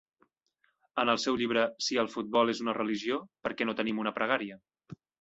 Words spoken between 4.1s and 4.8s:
pregària?"